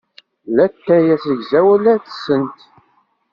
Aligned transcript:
D 0.55 0.57
atay 0.65 1.05
azegzaw 1.13 1.67
ay 1.75 1.79
la 1.83 1.93
tettessem? 2.03 2.45